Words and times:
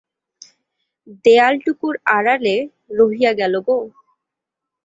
দেয়ালটুকুর 1.25 1.95
আড়ালে 2.17 2.55
রহিয়া 2.99 3.31
গেল 3.39 3.53
গো। 3.67 3.77